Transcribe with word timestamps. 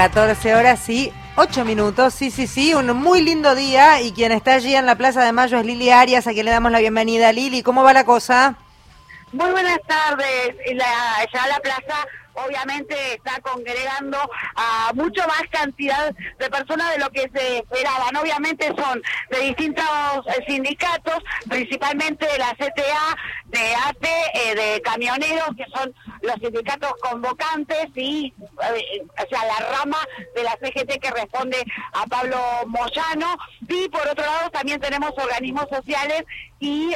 14 0.00 0.54
horas 0.54 0.88
y 0.90 1.12
8 1.34 1.64
minutos, 1.64 2.14
sí, 2.14 2.30
sí, 2.30 2.46
sí, 2.46 2.72
un 2.72 2.86
muy 2.92 3.20
lindo 3.20 3.56
día 3.56 4.00
y 4.00 4.12
quien 4.12 4.30
está 4.30 4.54
allí 4.54 4.76
en 4.76 4.86
la 4.86 4.94
Plaza 4.94 5.24
de 5.24 5.32
Mayo 5.32 5.58
es 5.58 5.66
Lili 5.66 5.90
Arias, 5.90 6.28
a 6.28 6.30
quien 6.30 6.44
le 6.44 6.52
damos 6.52 6.70
la 6.70 6.78
bienvenida. 6.78 7.32
Lili, 7.32 7.64
¿cómo 7.64 7.82
va 7.82 7.92
la 7.92 8.04
cosa? 8.04 8.54
Muy 9.32 9.50
buenas 9.50 9.80
tardes, 9.88 10.54
la, 10.76 10.86
ya 11.34 11.48
la 11.48 11.58
plaza 11.58 12.06
obviamente 12.46 13.14
está 13.14 13.40
congregando 13.40 14.18
a 14.54 14.92
mucho 14.94 15.26
más 15.26 15.42
cantidad 15.50 16.14
de 16.38 16.50
personas 16.50 16.92
de 16.92 16.98
lo 16.98 17.10
que 17.10 17.30
se 17.34 17.58
esperaban. 17.58 18.16
Obviamente 18.16 18.66
son 18.76 19.02
de 19.30 19.40
distintos 19.40 19.86
eh, 20.26 20.44
sindicatos, 20.46 21.22
principalmente 21.48 22.26
de 22.26 22.38
la 22.38 22.54
CTA, 22.54 23.16
de 23.46 23.74
ATE, 23.86 24.08
eh, 24.34 24.54
de 24.54 24.82
camioneros, 24.82 25.48
que 25.56 25.64
son 25.74 25.94
los 26.22 26.34
sindicatos 26.36 26.92
convocantes, 27.00 27.88
y 27.94 28.32
eh, 28.38 29.06
o 29.06 29.28
sea, 29.28 29.44
la 29.44 29.78
rama 29.78 29.98
de 30.34 30.42
la 30.42 30.52
CGT 30.52 31.00
que 31.00 31.10
responde 31.10 31.64
a 31.92 32.06
Pablo 32.06 32.38
Moyano. 32.66 33.36
Y 33.68 33.88
por 33.88 34.06
otro 34.06 34.24
lado 34.24 34.50
también 34.50 34.80
tenemos 34.80 35.12
organismos 35.16 35.66
sociales 35.70 36.24
y 36.60 36.92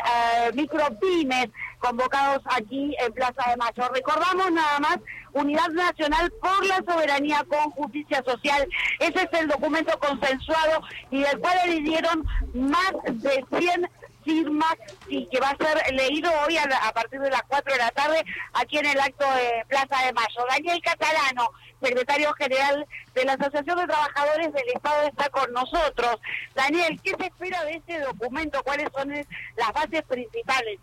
micropymes 0.55 1.49
convocados 1.83 2.43
aquí 2.47 2.95
en 3.05 3.13
Plaza 3.13 3.51
de 3.51 3.57
Mayo. 3.57 3.93
Recordamos 3.93 4.51
nada 4.53 4.79
más 4.79 4.99
Unidad 5.33 5.69
Nacional 5.71 6.33
por 6.41 6.65
la 6.65 6.83
Soberanía 6.87 7.45
con 7.49 7.71
Justicia 7.73 8.23
Social. 8.25 8.67
Ese 9.01 9.23
es 9.23 9.41
el 9.41 9.49
documento 9.49 9.99
consensuado 9.99 10.83
y 11.11 11.23
del 11.23 11.39
cual 11.41 11.59
dieron 11.83 12.25
más 12.55 12.93
de 13.05 13.45
100 13.59 13.89
firmas 14.25 14.75
y 15.09 15.27
que 15.27 15.41
va 15.41 15.51
a 15.51 15.57
ser 15.57 15.95
leído 15.95 16.31
hoy 16.47 16.57
a, 16.57 16.93
partir 16.93 17.21
de 17.21 17.31
las 17.31 17.43
4 17.49 17.73
de 17.73 17.79
la 17.79 17.91
tarde 17.91 18.25
aquí 18.53 18.79
en 18.79 18.87
el 18.87 19.01
acto 19.01 19.27
de 19.35 19.65
Plaza 19.69 20.07
de 20.07 20.13
Mayo. 20.13 20.47
Daniel 20.49 20.81
Catalano, 20.83 21.51
secretario 21.83 22.33
general 22.35 22.87
de 23.15 23.25
la 23.25 23.33
Asociación 23.33 23.79
de 23.79 23.87
Trabajadores 23.87 24.53
del 24.53 24.69
Estado, 24.73 25.09
está 25.09 25.29
con 25.31 25.53
nosotros. 25.53 26.21
Daniel, 26.55 27.01
¿qué 27.03 27.17
se 27.19 27.27
espera 27.27 27.65
de 27.65 27.73
este 27.73 27.99
documento? 28.01 28.63
¿Cuáles 28.63 28.89
son 28.95 29.11
las 29.11 29.73
bases 29.73 30.03
principales? 30.03 30.79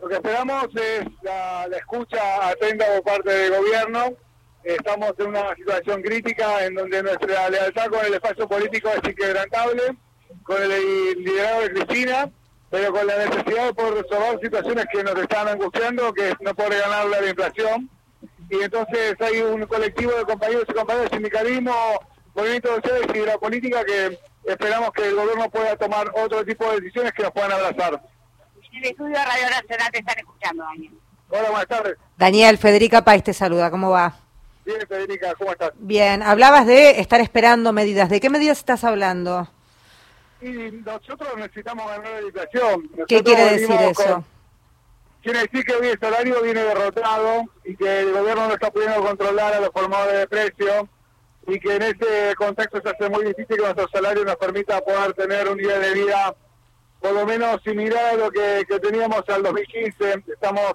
Lo 0.00 0.08
que 0.08 0.14
esperamos 0.14 0.68
es 0.76 1.04
la, 1.22 1.68
escucha 1.76 2.48
atenta 2.48 2.86
por 2.86 3.02
parte 3.02 3.30
del 3.30 3.54
gobierno. 3.54 4.14
Estamos 4.64 5.12
en 5.18 5.26
una 5.28 5.54
situación 5.54 6.02
crítica 6.02 6.64
en 6.64 6.74
donde 6.74 7.02
nuestra 7.02 7.50
lealtad 7.50 7.88
con 7.88 8.04
el 8.06 8.14
espacio 8.14 8.48
político 8.48 8.88
es 8.90 9.10
inquebrantable, 9.10 9.82
con 10.42 10.62
el 10.62 11.22
liderazgo 11.22 11.60
de 11.60 11.70
Cristina, 11.70 12.30
pero 12.70 12.92
con 12.92 13.06
la 13.06 13.26
necesidad 13.26 13.66
de 13.66 13.74
poder 13.74 14.04
resolver 14.04 14.40
situaciones 14.42 14.86
que 14.90 15.04
nos 15.04 15.16
están 15.16 15.48
angustiando, 15.48 16.14
que 16.14 16.34
no 16.40 16.54
poder 16.54 16.80
ganar 16.80 17.06
la 17.06 17.28
inflación. 17.28 17.90
Y 18.48 18.62
entonces 18.62 19.16
hay 19.20 19.40
un 19.42 19.66
colectivo 19.66 20.12
de 20.12 20.24
compañeros 20.24 20.64
y 20.68 20.72
compañeras 20.72 21.10
de 21.10 21.16
sindicalismo, 21.16 21.74
movimiento 22.34 22.74
sociales 22.76 23.06
y 23.14 23.18
de 23.18 23.26
la 23.26 23.38
política 23.38 23.84
que 23.84 24.18
esperamos 24.44 24.92
que 24.92 25.08
el 25.08 25.14
gobierno 25.14 25.50
pueda 25.50 25.76
tomar 25.76 26.10
otro 26.14 26.44
tipo 26.44 26.70
de 26.70 26.80
decisiones 26.80 27.12
que 27.12 27.22
nos 27.22 27.32
puedan 27.32 27.52
abrazar 27.52 28.00
en 28.72 28.84
el 28.84 28.90
estudio 28.90 29.18
de 29.18 29.24
Radio 29.24 29.50
Nacional 29.50 29.90
te 29.92 29.98
están 29.98 30.18
escuchando, 30.18 30.64
Daniel. 30.64 30.92
Hola, 31.28 31.50
buenas 31.50 31.66
tardes. 31.66 31.96
Daniel, 32.16 32.58
Federica 32.58 33.04
País 33.04 33.22
te 33.22 33.32
saluda, 33.32 33.70
¿cómo 33.70 33.90
va? 33.90 34.14
Bien, 34.64 34.80
Federica, 34.86 35.34
¿cómo 35.34 35.52
estás? 35.52 35.72
Bien, 35.76 36.22
hablabas 36.22 36.66
de 36.66 37.00
estar 37.00 37.20
esperando 37.20 37.72
medidas. 37.72 38.08
¿De 38.08 38.20
qué 38.20 38.30
medidas 38.30 38.58
estás 38.58 38.84
hablando? 38.84 39.48
Y 40.40 40.50
nosotros 40.50 41.28
necesitamos 41.36 41.86
ganar 41.86 42.12
la 42.12 42.22
inflación. 42.22 42.90
¿Qué 43.06 43.22
quiere 43.22 43.44
decir 43.44 43.76
eso? 43.80 44.24
Quiere 45.22 45.40
decir 45.40 45.64
que 45.64 45.74
hoy 45.74 45.88
el 45.88 45.98
salario 46.00 46.42
viene 46.42 46.62
derrotado 46.62 47.44
y 47.64 47.76
que 47.76 48.00
el 48.00 48.12
gobierno 48.12 48.48
no 48.48 48.54
está 48.54 48.70
pudiendo 48.70 49.02
controlar 49.02 49.52
a 49.52 49.60
los 49.60 49.70
formadores 49.70 50.18
de 50.18 50.26
precios 50.26 50.84
y 51.46 51.60
que 51.60 51.76
en 51.76 51.82
este 51.82 52.34
contexto 52.36 52.80
se 52.82 52.88
hace 52.88 53.10
muy 53.10 53.24
difícil 53.24 53.56
que 53.56 53.62
nuestro 53.62 53.88
salario 53.92 54.24
nos 54.24 54.36
permita 54.36 54.80
poder 54.80 55.12
tener 55.12 55.48
un 55.48 55.58
día 55.58 55.78
de 55.78 55.92
vida 55.92 56.34
por 57.00 57.12
lo 57.12 57.26
menos 57.26 57.60
similar 57.64 58.14
a 58.14 58.16
lo 58.16 58.30
que, 58.30 58.64
teníamos 58.82 59.22
al 59.28 59.42
2015. 59.42 60.24
Estamos 60.28 60.72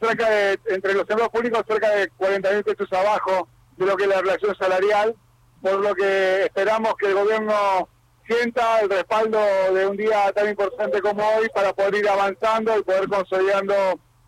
cerca 0.00 0.28
de, 0.28 0.58
entre 0.66 0.94
los 0.94 1.02
empleados 1.02 1.28
públicos, 1.28 1.62
cerca 1.68 1.90
de 1.90 2.08
40 2.16 2.52
mil 2.52 2.64
pesos 2.64 2.92
abajo 2.92 3.48
de 3.76 3.86
lo 3.86 3.96
que 3.96 4.04
es 4.04 4.08
la 4.08 4.20
relación 4.20 4.56
salarial, 4.56 5.14
por 5.60 5.80
lo 5.80 5.94
que 5.94 6.44
esperamos 6.44 6.94
que 6.96 7.06
el 7.06 7.14
gobierno 7.14 7.88
sienta 8.26 8.80
el 8.80 8.90
respaldo 8.90 9.38
de 9.72 9.86
un 9.86 9.96
día 9.96 10.32
tan 10.32 10.48
importante 10.48 11.00
como 11.00 11.22
hoy 11.36 11.48
para 11.54 11.72
poder 11.72 11.96
ir 11.96 12.08
avanzando 12.08 12.76
y 12.78 12.82
poder 12.82 13.08
consolidando 13.08 13.74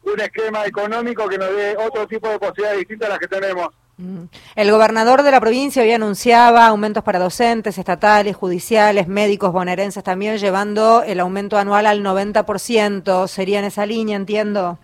un 0.03 0.21
esquema 0.21 0.67
económico 0.67 1.29
que 1.29 1.39
nos 1.39 1.55
dé 1.55 1.77
otro 1.77 2.07
tipo 2.07 2.29
de 2.29 2.39
posibilidades 2.39 2.81
distintas 2.81 3.09
a 3.09 3.13
las 3.13 3.19
que 3.19 3.29
tenemos. 3.29 3.69
Mm. 3.99 4.27
El 4.55 4.71
gobernador 4.71 5.25
de 5.25 5.33
la 5.33 5.41
provincia 5.41 5.83
hoy 5.83 5.91
anunciaba 5.91 6.67
aumentos 6.67 7.03
para 7.03 7.19
docentes, 7.19 7.79
estatales, 7.79 8.37
judiciales, 8.37 9.09
médicos, 9.09 9.53
bonaerenses 9.53 10.05
también, 10.05 10.39
llevando 10.39 11.03
el 11.03 11.19
aumento 11.19 11.59
anual 11.59 11.85
al 11.87 12.03
90%. 12.05 13.27
¿Sería 13.27 13.59
en 13.59 13.65
esa 13.65 13.85
línea, 13.87 14.17
entiendo? 14.17 14.79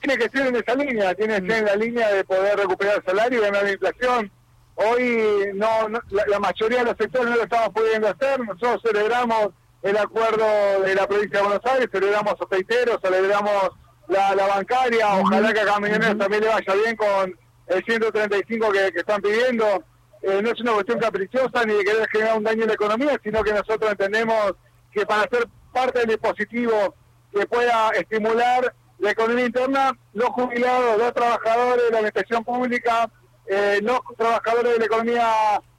Tiene 0.00 0.16
que 0.16 0.30
ser 0.30 0.46
en 0.46 0.56
esa 0.56 0.74
línea, 0.74 1.14
tiene 1.14 1.40
que 1.42 1.46
ser 1.46 1.58
en 1.58 1.64
la 1.66 1.76
línea 1.76 2.08
de 2.08 2.24
poder 2.24 2.58
recuperar 2.58 2.96
el 2.96 3.04
salario 3.04 3.38
y 3.38 3.42
ganar 3.42 3.64
la 3.64 3.72
inflación. 3.72 4.32
Hoy 4.76 5.50
no, 5.54 5.88
la, 6.10 6.40
mayoría 6.40 6.78
de 6.78 6.84
los 6.86 6.96
sectores 6.96 7.28
no 7.28 7.36
lo 7.36 7.42
estamos 7.42 7.68
pudiendo 7.68 8.08
hacer. 8.08 8.40
Nosotros 8.40 8.80
celebramos 8.82 9.48
el 9.82 9.96
acuerdo 9.98 10.46
de 10.82 10.94
la 10.94 11.06
provincia 11.06 11.38
de 11.38 11.44
Buenos 11.44 11.66
Aires, 11.66 11.88
celebramos 11.92 12.32
a 12.32 12.44
aceiteros, 12.44 12.98
celebramos 13.02 13.70
la, 14.08 14.34
bancaria. 14.34 15.16
Ojalá 15.16 15.52
que 15.52 15.60
a 15.60 15.66
Camioneros 15.66 16.18
también 16.18 16.42
le 16.42 16.48
vaya 16.48 16.74
bien 16.82 16.96
con 16.96 17.42
el 17.66 17.84
135 17.84 18.72
que, 18.72 18.92
que 18.92 19.00
están 19.00 19.20
pidiendo. 19.20 19.84
Eh, 20.22 20.40
no 20.40 20.50
es 20.50 20.60
una 20.60 20.72
cuestión 20.74 21.00
caprichosa 21.00 21.64
ni 21.64 21.74
de 21.74 21.84
querer 21.84 22.08
generar 22.08 22.38
un 22.38 22.44
daño 22.44 22.62
en 22.62 22.68
la 22.68 22.74
economía, 22.74 23.20
sino 23.22 23.42
que 23.42 23.52
nosotros 23.52 23.90
entendemos 23.90 24.54
que 24.92 25.04
para 25.04 25.28
ser 25.28 25.48
parte 25.72 26.00
del 26.00 26.10
dispositivo 26.10 26.94
que 27.32 27.46
pueda 27.46 27.90
estimular 27.90 28.72
la 28.98 29.10
economía 29.10 29.46
interna, 29.46 29.98
los 30.12 30.28
jubilados, 30.28 30.98
los 30.98 31.12
trabajadores 31.12 31.84
de 31.84 31.90
la 31.90 31.96
administración 31.98 32.44
pública, 32.44 33.10
eh, 33.46 33.80
los 33.82 33.98
trabajadores 34.16 34.74
de 34.74 34.78
la 34.78 34.84
economía 34.84 35.28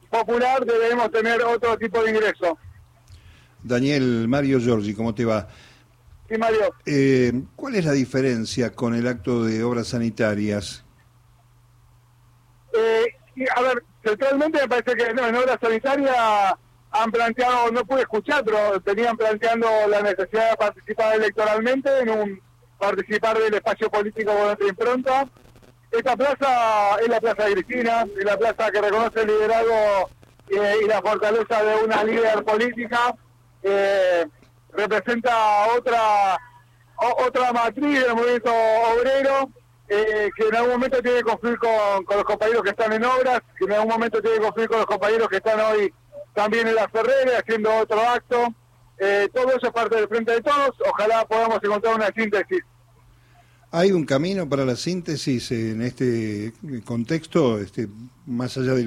popular 0.09 0.65
debemos 0.65 1.09
tener 1.09 1.41
otro 1.43 1.77
tipo 1.77 2.03
de 2.03 2.11
ingreso. 2.11 2.57
Daniel, 3.63 4.27
Mario 4.27 4.59
Giorgi, 4.59 4.93
¿cómo 4.93 5.15
te 5.15 5.23
va? 5.23 5.47
Sí, 6.29 6.37
Mario. 6.37 6.73
Eh, 6.85 7.31
¿Cuál 7.55 7.75
es 7.75 7.85
la 7.85 7.93
diferencia 7.93 8.71
con 8.71 8.93
el 8.93 9.07
acto 9.07 9.45
de 9.45 9.63
obras 9.63 9.87
sanitarias? 9.87 10.82
A 13.55 13.61
ver, 13.61 13.83
centralmente 14.03 14.61
me 14.61 14.67
parece 14.67 14.95
que 14.95 15.13
no, 15.13 15.27
en 15.27 15.35
obra 15.35 15.57
sanitaria 15.61 16.57
han 16.91 17.11
planteado, 17.11 17.71
no 17.71 17.83
pude 17.85 18.01
escuchar, 18.01 18.43
pero 18.43 18.79
tenían 18.81 19.17
planteando 19.17 19.67
la 19.87 20.01
necesidad 20.01 20.51
de 20.51 20.57
participar 20.57 21.15
electoralmente, 21.15 21.99
en 21.99 22.09
un 22.09 22.41
participar 22.77 23.37
del 23.39 23.53
espacio 23.53 23.89
político 23.89 24.31
con 24.31 24.43
nuestra 24.43 24.67
impronta. 24.67 25.27
Esta 25.91 26.15
plaza 26.15 26.97
es 27.01 27.07
la 27.07 27.19
plaza 27.19 27.45
de 27.45 27.53
Cristina, 27.53 28.05
es 28.17 28.25
la 28.25 28.37
plaza 28.37 28.71
que 28.71 28.81
reconoce 28.81 29.21
el 29.21 29.27
liderazgo 29.27 30.09
eh, 30.49 30.75
y 30.83 30.87
la 30.87 31.01
fortaleza 31.01 31.63
de 31.63 31.83
una 31.83 32.03
líder 32.03 32.43
política. 32.43 33.15
Eh, 33.63 34.25
representa 34.73 35.67
otra 35.77 36.39
otra 36.95 37.51
matriz 37.51 37.99
del 37.99 38.15
movimiento 38.15 38.53
obrero 38.53 39.49
eh, 39.89 40.29
que 40.35 40.47
en 40.47 40.55
algún 40.55 40.71
momento 40.71 41.01
tiene 41.01 41.17
que 41.17 41.23
confluir 41.23 41.57
con, 41.57 42.05
los 42.09 42.23
compañeros 42.23 42.63
que 42.63 42.69
están 42.69 42.93
en 42.93 43.03
obras, 43.03 43.41
que 43.57 43.65
en 43.65 43.73
algún 43.73 43.89
momento 43.89 44.21
tiene 44.21 44.37
que 44.37 44.43
confluir 44.43 44.69
con 44.69 44.77
los 44.77 44.87
compañeros 44.87 45.27
que 45.27 45.37
están 45.37 45.59
hoy 45.59 45.93
también 46.33 46.67
en 46.67 46.75
la 46.75 46.87
Ferrera 46.89 47.39
haciendo 47.39 47.75
otro 47.75 47.99
acto. 47.99 48.53
Eh, 48.97 49.27
todo 49.33 49.49
eso 49.49 49.67
es 49.67 49.73
parte 49.73 49.95
del 49.97 50.07
frente 50.07 50.31
de 50.31 50.41
todos. 50.41 50.71
Ojalá 50.89 51.25
podamos 51.25 51.59
encontrar 51.63 51.95
una 51.95 52.11
síntesis. 52.15 52.61
¿Hay 53.71 53.91
un 53.91 54.05
camino 54.05 54.47
para 54.47 54.65
la 54.65 54.75
síntesis 54.75 55.51
en 55.51 55.81
este 55.81 56.53
contexto, 56.85 57.59
este, 57.59 57.87
más 58.25 58.55
allá 58.55 58.75
de 58.75 58.85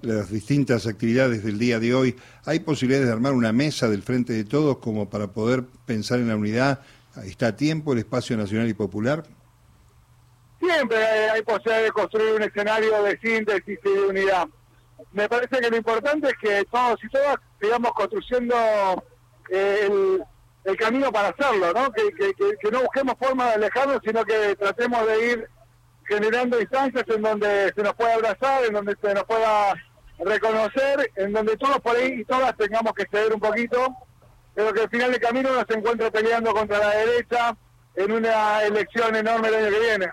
las 0.00 0.30
distintas 0.30 0.86
actividades 0.86 1.44
del 1.44 1.58
día 1.58 1.78
de 1.78 1.94
hoy? 1.94 2.16
¿Hay 2.46 2.60
posibilidades 2.60 3.06
de 3.06 3.12
armar 3.12 3.34
una 3.34 3.52
mesa 3.52 3.88
del 3.88 4.02
frente 4.02 4.32
de 4.32 4.44
todos 4.44 4.78
como 4.78 5.10
para 5.10 5.28
poder 5.28 5.64
pensar 5.84 6.20
en 6.20 6.28
la 6.28 6.36
unidad? 6.36 6.80
¿Está 7.22 7.48
a 7.48 7.56
tiempo 7.56 7.92
el 7.92 7.98
espacio 7.98 8.36
nacional 8.36 8.68
y 8.68 8.74
popular? 8.74 9.24
Siempre 10.60 11.04
hay, 11.30 11.42
posibilidad 11.42 11.82
de 11.82 11.92
construir 11.92 12.34
un 12.34 12.42
escenario 12.42 13.02
de 13.02 13.18
síntesis 13.18 13.78
y 13.84 13.88
de 13.88 14.00
unidad. 14.00 14.48
Me 15.12 15.28
parece 15.28 15.60
que 15.60 15.70
lo 15.70 15.76
importante 15.76 16.28
es 16.28 16.34
que 16.40 16.64
todos 16.70 17.02
y 17.02 17.08
todas 17.08 17.36
sigamos 17.60 17.92
construyendo 17.92 18.54
eh, 19.50 19.88
el, 20.64 20.76
camino 20.76 21.10
para 21.10 21.28
hacerlo, 21.28 21.72
¿no? 21.72 21.90
Que, 21.92 22.70
no 22.70 22.82
busquemos 22.82 23.14
formas 23.18 23.48
de 23.48 23.54
alejarnos, 23.54 24.00
sino 24.04 24.24
que 24.24 24.54
tratemos 24.56 25.06
de 25.06 25.26
ir 25.26 25.48
generando 26.06 26.60
instancias 26.60 27.04
en 27.08 27.22
donde 27.22 27.72
se 27.74 27.82
nos 27.82 27.94
pueda 27.94 28.14
abrazar, 28.14 28.64
en 28.64 28.74
donde 28.74 28.96
se 29.00 29.14
nos 29.14 29.24
pueda 29.24 29.74
reconocer, 30.18 31.10
en 31.16 31.32
donde 31.32 31.56
todos 31.56 31.80
por 31.80 31.96
ahí 31.96 32.20
y 32.20 32.24
todas 32.24 32.56
tengamos 32.56 32.92
que 32.92 33.06
ceder 33.10 33.32
un 33.32 33.40
poquito, 33.40 33.94
pero 34.54 34.72
que 34.72 34.82
al 34.82 34.90
final 34.90 35.12
del 35.12 35.20
camino 35.20 35.52
no 35.52 35.64
se 35.66 35.78
encuentre 35.78 36.10
peleando 36.10 36.52
contra 36.52 36.78
la 36.78 36.90
derecha 36.90 37.56
en 37.94 38.12
una 38.12 38.62
elección 38.62 39.16
enorme 39.16 39.48
el 39.48 39.54
año 39.54 39.70
que 39.70 39.80
viene. 39.80 40.08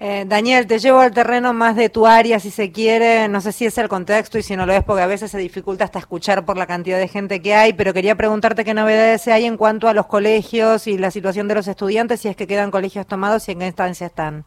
Eh, 0.00 0.24
Daniel, 0.28 0.68
te 0.68 0.78
llevo 0.78 1.00
al 1.00 1.12
terreno 1.12 1.52
más 1.52 1.74
de 1.74 1.88
tu 1.88 2.06
área, 2.06 2.38
si 2.38 2.50
se 2.52 2.70
quiere. 2.70 3.26
No 3.26 3.40
sé 3.40 3.50
si 3.50 3.66
es 3.66 3.76
el 3.78 3.88
contexto 3.88 4.38
y 4.38 4.42
si 4.44 4.54
no 4.54 4.64
lo 4.64 4.72
es, 4.72 4.84
porque 4.84 5.02
a 5.02 5.08
veces 5.08 5.30
se 5.32 5.38
dificulta 5.38 5.84
hasta 5.84 5.98
escuchar 5.98 6.44
por 6.44 6.56
la 6.56 6.66
cantidad 6.66 6.98
de 6.98 7.08
gente 7.08 7.42
que 7.42 7.54
hay, 7.54 7.72
pero 7.72 7.92
quería 7.92 8.14
preguntarte 8.14 8.64
qué 8.64 8.74
novedades 8.74 9.26
hay 9.26 9.44
en 9.44 9.56
cuanto 9.56 9.88
a 9.88 9.94
los 9.94 10.06
colegios 10.06 10.86
y 10.86 10.98
la 10.98 11.10
situación 11.10 11.48
de 11.48 11.56
los 11.56 11.66
estudiantes, 11.66 12.20
si 12.20 12.28
es 12.28 12.36
que 12.36 12.46
quedan 12.46 12.70
colegios 12.70 13.06
tomados 13.08 13.48
y 13.48 13.52
en 13.52 13.58
qué 13.58 13.66
instancia 13.66 14.06
están. 14.06 14.44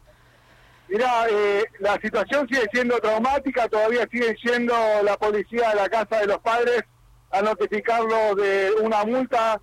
Mira, 0.88 1.26
eh, 1.30 1.64
la 1.80 2.00
situación 2.00 2.48
sigue 2.48 2.66
siendo 2.72 2.98
traumática, 2.98 3.68
todavía 3.68 4.08
sigue 4.10 4.34
siendo 4.42 4.74
la 5.02 5.16
policía 5.18 5.70
de 5.70 5.76
la 5.76 5.88
casa 5.88 6.18
de 6.20 6.26
los 6.28 6.38
padres 6.38 6.82
a 7.30 7.42
notificarlos 7.42 8.36
de 8.36 8.70
una 8.82 9.04
multa 9.04 9.60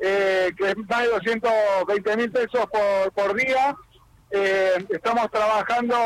eh, 0.00 0.50
que 0.56 0.70
es 0.70 0.76
más 0.88 1.02
de 1.02 1.08
220 1.08 2.16
mil 2.16 2.30
pesos 2.30 2.66
por, 2.70 3.12
por 3.12 3.34
día. 3.34 3.76
Eh, 4.30 4.86
estamos 4.90 5.30
trabajando 5.30 5.96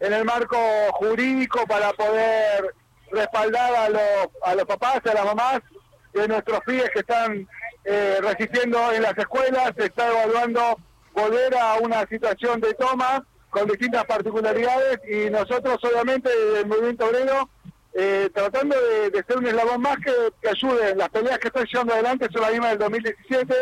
en 0.00 0.12
el 0.12 0.24
marco 0.24 0.58
jurídico 0.94 1.64
para 1.66 1.92
poder 1.92 2.74
respaldar 3.10 3.74
a 3.74 3.88
los, 3.88 4.28
a 4.42 4.54
los 4.54 4.64
papás, 4.64 5.00
a 5.04 5.14
las 5.14 5.24
mamás 5.24 5.60
de 6.12 6.26
nuestros 6.28 6.60
pibes 6.60 6.90
que 6.90 7.00
están 7.00 7.48
eh, 7.84 8.18
resistiendo 8.20 8.92
en 8.92 9.02
las 9.02 9.16
escuelas. 9.16 9.72
Se 9.76 9.86
está 9.86 10.08
evaluando 10.08 10.76
volver 11.14 11.56
a 11.56 11.74
una 11.74 12.06
situación 12.06 12.60
de 12.60 12.74
toma 12.74 13.24
con 13.50 13.68
distintas 13.68 14.04
particularidades 14.06 14.98
y 15.08 15.30
nosotros 15.30 15.78
obviamente 15.84 16.30
del 16.54 16.66
movimiento 16.66 17.06
obrero 17.06 17.48
eh, 17.94 18.30
tratando 18.32 18.74
de, 18.74 19.22
ser 19.26 19.36
un 19.36 19.46
eslabón 19.46 19.82
más 19.82 19.98
que, 19.98 20.12
que 20.40 20.48
ayude. 20.48 20.96
Las 20.96 21.10
peleas 21.10 21.38
que 21.38 21.48
están 21.48 21.66
llevando 21.66 21.94
adelante 21.94 22.28
son 22.32 22.42
las 22.42 22.50
mismas 22.50 22.70
del 22.70 22.78
2017, 22.78 23.54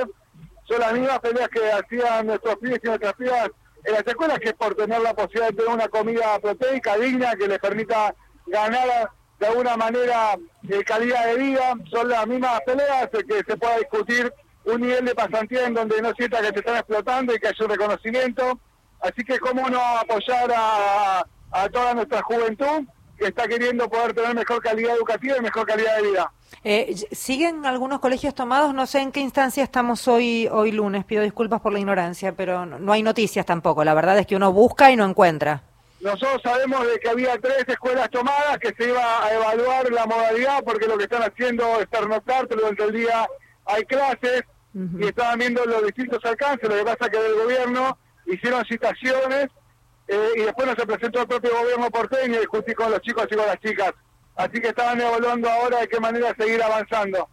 son 0.69 0.81
las 0.81 0.93
mismas 0.93 1.19
peleas 1.19 1.49
que 1.49 1.73
hacían 1.73 2.27
nuestros 2.29 2.57
pibes 2.57 2.81
y 2.83 2.87
nuestras 2.87 3.15
pibas 3.15 3.51
en 3.85 3.93
las 3.93 4.07
escuelas, 4.07 4.39
que 4.39 4.51
es 4.51 4.55
por 4.55 4.75
tener 4.75 5.01
la 5.01 5.15
posibilidad 5.15 5.49
de 5.49 5.57
tener 5.57 5.73
una 5.73 5.89
comida 5.89 6.39
proteica 6.41 6.97
digna 6.97 7.35
que 7.37 7.49
les 7.49 7.59
permita 7.59 8.15
ganar 8.47 9.11
de 9.39 9.47
alguna 9.47 9.77
manera 9.77 10.37
eh, 10.69 10.85
calidad 10.85 11.27
de 11.27 11.37
vida. 11.37 11.75
Son 11.91 12.09
las 12.09 12.27
mismas 12.27 12.61
peleas 12.67 13.09
que 13.11 13.43
se 13.47 13.57
pueda 13.57 13.79
discutir 13.79 14.33
un 14.65 14.81
nivel 14.83 15.05
de 15.05 15.15
pasantía 15.15 15.67
en 15.67 15.75
donde 15.75 16.03
no 16.03 16.13
sienta 16.13 16.41
que 16.41 16.49
se 16.49 16.59
están 16.59 16.77
explotando 16.77 17.35
y 17.35 17.39
que 17.39 17.49
haya 17.49 17.65
un 17.65 17.71
reconocimiento. 17.71 18.61
Así 19.01 19.25
que 19.25 19.39
cómo 19.39 19.69
no 19.69 19.81
apoyar 19.81 20.51
a 20.55 21.69
toda 21.73 21.95
nuestra 21.95 22.23
juventud 22.23 22.87
que 23.21 23.29
está 23.29 23.47
queriendo 23.47 23.89
poder 23.89 24.15
tener 24.15 24.35
mejor 24.35 24.63
calidad 24.63 24.97
educativa 24.97 25.37
y 25.37 25.41
mejor 25.43 25.67
calidad 25.67 25.97
de 25.97 26.03
vida. 26.03 26.33
Eh, 26.65 26.95
¿Siguen 27.13 27.67
algunos 27.67 28.01
colegios 28.01 28.35
tomados? 28.35 28.75
No 28.75 28.87
sé 28.87 29.01
en 29.01 29.13
qué 29.13 29.21
instancia 29.21 29.63
estamos 29.63 30.09
hoy, 30.09 30.49
hoy 30.51 30.73
lunes. 30.73 31.05
Pido 31.05 31.23
disculpas 31.23 31.61
por 31.61 31.73
la 31.73 31.79
ignorancia, 31.79 32.33
pero 32.33 32.65
no, 32.65 32.93
hay 32.93 33.03
noticias 33.03 33.45
tampoco. 33.45 33.85
La 33.85 33.95
verdad 33.95 34.19
es 34.19 34.27
que 34.27 34.37
uno 34.37 34.53
busca 34.53 34.91
y 34.91 34.97
no 34.97 35.05
encuentra. 35.05 35.63
Nosotros 36.01 36.41
sabemos 36.43 36.87
de 36.87 36.99
que 36.99 37.11
había 37.11 37.39
tres 37.39 37.65
escuelas 37.69 38.09
tomadas, 38.09 38.59
que 38.59 38.73
se 38.77 38.89
iba 38.89 39.23
a 39.23 39.35
evaluar 39.35 39.93
la 39.93 40.07
modalidad, 40.07 40.65
porque 40.65 40.87
lo 40.87 40.97
que 40.97 41.05
están 41.05 41.23
haciendo 41.23 41.79
es 41.79 41.87
pernoctar, 41.89 42.49
durante 42.49 42.85
el 42.85 42.93
día 42.93 43.29
hay 43.67 43.85
clases, 43.85 44.45
y 44.73 45.05
estaban 45.05 45.39
viendo 45.39 45.63
los 45.67 45.85
distintos 45.85 46.25
alcances. 46.25 46.71
Lo 46.71 46.77
que 46.77 46.85
pasa 46.85 47.05
es 47.05 47.11
que 47.11 47.23
del 47.23 47.35
gobierno 47.35 47.99
hicieron 48.25 48.65
citaciones 48.65 49.49
eh, 50.11 50.31
y 50.37 50.41
después 50.41 50.67
nos 50.67 50.77
se 50.77 50.87
presentó 50.87 51.21
el 51.21 51.29
propio 51.29 51.51
gobierno 51.57 51.89
porteño 51.89 52.35
y 52.35 52.39
discutí 52.41 52.75
con 52.75 52.91
los 52.91 53.01
chicos 53.01 53.27
y 53.31 53.37
con 53.37 53.47
las 53.47 53.61
chicas. 53.61 53.93
Así 54.35 54.61
que 54.61 54.69
estaban 54.69 55.01
evaluando 55.01 55.49
ahora 55.49 55.79
de 55.79 55.89
qué 55.89 56.01
manera 56.01 56.35
seguir 56.37 56.61
avanzando. 56.61 57.29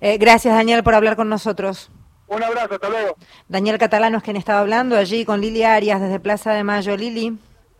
Eh, 0.00 0.16
gracias, 0.16 0.54
Daniel, 0.54 0.84
por 0.84 0.94
hablar 0.94 1.16
con 1.16 1.28
nosotros. 1.28 1.90
Un 2.28 2.44
abrazo, 2.44 2.74
hasta 2.74 2.88
luego. 2.88 3.16
Daniel 3.48 3.78
Catalano 3.78 4.18
es 4.18 4.22
quien 4.22 4.36
estaba 4.36 4.60
hablando 4.60 4.96
allí 4.96 5.24
con 5.24 5.40
Lili 5.40 5.64
Arias 5.64 6.00
desde 6.00 6.20
Plaza 6.20 6.52
de 6.52 6.62
Mayo. 6.62 6.96
Lili. 6.96 7.36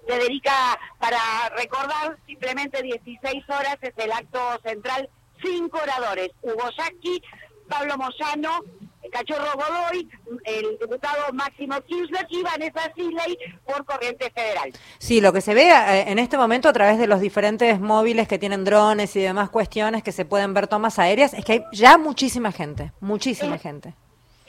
Federica, 0.08 0.76
para 0.98 1.20
recordar, 1.56 2.18
simplemente 2.26 2.82
16 2.82 3.44
horas 3.48 3.76
es 3.80 3.92
el 3.96 4.10
acto 4.10 4.40
central, 4.64 5.08
cinco 5.40 5.78
oradores, 5.80 6.30
Hugo 6.42 6.68
Yaqui, 6.76 7.22
Pablo 7.68 7.96
Moyano, 7.96 8.64
Cachorro 9.10 9.52
Godoy, 9.54 10.08
el 10.44 10.78
diputado 10.78 11.32
Máximo 11.32 11.80
Kirchner 11.82 12.26
y 12.28 12.42
Vanessa 12.42 12.92
Sisley 12.94 13.38
por 13.64 13.84
Corriente 13.84 14.30
Federal. 14.30 14.72
Sí, 14.98 15.20
lo 15.20 15.32
que 15.32 15.40
se 15.40 15.54
ve 15.54 15.70
eh, 15.70 16.04
en 16.08 16.18
este 16.18 16.36
momento 16.36 16.68
a 16.68 16.72
través 16.72 16.98
de 16.98 17.06
los 17.06 17.20
diferentes 17.20 17.80
móviles 17.80 18.28
que 18.28 18.38
tienen 18.38 18.64
drones 18.64 19.16
y 19.16 19.20
demás 19.20 19.50
cuestiones 19.50 20.02
que 20.02 20.12
se 20.12 20.24
pueden 20.24 20.54
ver 20.54 20.68
tomas 20.68 20.98
aéreas 20.98 21.34
es 21.34 21.44
que 21.44 21.52
hay 21.52 21.64
ya 21.72 21.98
muchísima 21.98 22.52
gente, 22.52 22.92
muchísima 23.00 23.58
gente 23.58 23.94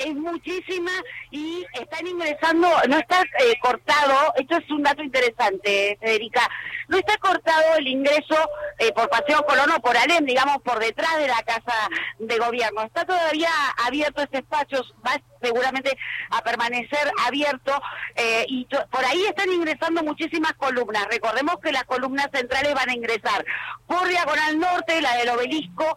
es 0.05 0.15
muchísima 0.15 0.91
y 1.29 1.65
están 1.79 2.07
ingresando, 2.07 2.67
no 2.89 2.97
está 2.97 3.21
eh, 3.21 3.53
cortado, 3.61 4.33
esto 4.35 4.57
es 4.57 4.69
un 4.71 4.83
dato 4.83 5.03
interesante, 5.03 5.97
Federica, 5.99 6.49
no 6.87 6.97
está 6.97 7.17
cortado 7.17 7.75
el 7.77 7.87
ingreso 7.87 8.35
eh, 8.81 8.91
por 8.93 9.07
Paseo 9.09 9.45
Colón 9.45 9.69
o 9.77 9.79
por 9.79 9.95
Alem, 9.95 10.25
digamos, 10.25 10.57
por 10.63 10.79
detrás 10.79 11.17
de 11.19 11.27
la 11.27 11.43
Casa 11.43 11.87
de 12.17 12.37
Gobierno. 12.39 12.81
Está 12.81 13.05
todavía 13.05 13.51
abierto 13.85 14.23
este 14.23 14.39
espacio, 14.39 14.83
va 15.05 15.21
seguramente 15.41 15.97
a 16.29 16.41
permanecer 16.41 17.11
abierto 17.25 17.73
eh, 18.15 18.45
y 18.47 18.65
por 18.65 19.05
ahí 19.05 19.25
están 19.25 19.51
ingresando 19.51 20.03
muchísimas 20.03 20.53
columnas. 20.53 21.07
Recordemos 21.09 21.55
que 21.63 21.71
las 21.71 21.83
columnas 21.85 22.27
centrales 22.33 22.73
van 22.73 22.89
a 22.89 22.93
ingresar 22.93 23.45
por 23.87 24.07
Diagonal 24.07 24.59
Norte, 24.59 25.01
la 25.01 25.15
del 25.17 25.29
obelisco, 25.29 25.95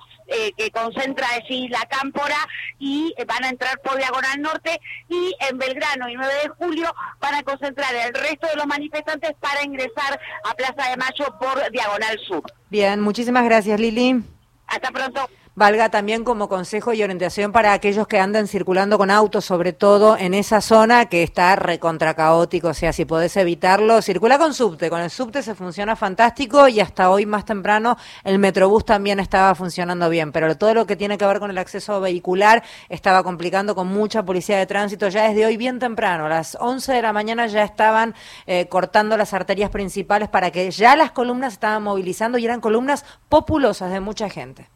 que 0.56 0.70
concentra 0.70 1.28
allí 1.28 1.68
la 1.68 1.82
cámpora, 1.82 2.36
y 2.78 3.14
van 3.26 3.44
a 3.44 3.48
entrar 3.48 3.78
por 3.80 3.96
Diagonal 3.96 4.40
Norte 4.40 4.80
y 5.08 5.34
en 5.48 5.58
Belgrano 5.58 6.08
y 6.08 6.14
9 6.14 6.32
de 6.42 6.48
julio 6.50 6.94
van 7.20 7.34
a 7.34 7.42
concentrar 7.42 7.94
el 7.94 8.14
resto 8.14 8.46
de 8.46 8.56
los 8.56 8.66
manifestantes 8.66 9.32
para 9.40 9.62
ingresar 9.62 10.20
a 10.44 10.54
Plaza 10.54 10.90
de 10.90 10.96
Mayo 10.96 11.26
por 11.38 11.70
Diagonal 11.70 12.18
Sur. 12.26 12.42
Bien, 12.70 13.00
muchísimas 13.00 13.44
gracias 13.44 13.78
Lili. 13.78 14.22
Hasta 14.66 14.90
pronto 14.90 15.28
valga 15.56 15.88
también 15.88 16.24
como 16.24 16.48
consejo 16.48 16.92
y 16.92 17.02
orientación 17.02 17.52
para 17.52 17.72
aquellos 17.72 18.08
que 18.08 18.18
andan 18.18 18.48
circulando 18.48 18.98
con 18.98 19.10
autos, 19.10 19.44
sobre 19.44 19.72
todo 19.72 20.16
en 20.16 20.34
esa 20.34 20.60
zona 20.60 21.06
que 21.06 21.22
está 21.22 21.54
recontra 21.54 22.14
caótico, 22.14 22.68
o 22.68 22.74
sea, 22.74 22.92
si 22.92 23.04
podés 23.04 23.36
evitarlo, 23.36 24.02
circula 24.02 24.38
con 24.38 24.52
subte, 24.52 24.90
con 24.90 25.00
el 25.00 25.10
subte 25.10 25.42
se 25.42 25.54
funciona 25.54 25.94
fantástico 25.94 26.66
y 26.66 26.80
hasta 26.80 27.10
hoy 27.10 27.24
más 27.24 27.44
temprano 27.44 27.96
el 28.24 28.38
Metrobús 28.38 28.84
también 28.84 29.20
estaba 29.20 29.54
funcionando 29.54 30.08
bien, 30.10 30.32
pero 30.32 30.56
todo 30.56 30.74
lo 30.74 30.86
que 30.86 30.96
tiene 30.96 31.18
que 31.18 31.26
ver 31.26 31.38
con 31.38 31.50
el 31.50 31.58
acceso 31.58 32.00
vehicular 32.00 32.64
estaba 32.88 33.22
complicando 33.22 33.74
con 33.74 33.86
mucha 33.86 34.24
policía 34.24 34.58
de 34.58 34.66
tránsito. 34.66 35.08
Ya 35.08 35.28
desde 35.28 35.46
hoy 35.46 35.56
bien 35.56 35.78
temprano, 35.78 36.26
a 36.26 36.28
las 36.28 36.56
11 36.60 36.92
de 36.92 37.02
la 37.02 37.12
mañana 37.12 37.46
ya 37.46 37.62
estaban 37.62 38.14
eh, 38.46 38.66
cortando 38.68 39.16
las 39.16 39.32
arterias 39.32 39.70
principales 39.70 40.28
para 40.28 40.50
que 40.50 40.70
ya 40.70 40.96
las 40.96 41.12
columnas 41.12 41.52
estaban 41.52 41.82
movilizando 41.82 42.38
y 42.38 42.44
eran 42.44 42.60
columnas 42.60 43.04
populosas 43.28 43.92
de 43.92 44.00
mucha 44.00 44.28
gente. 44.28 44.73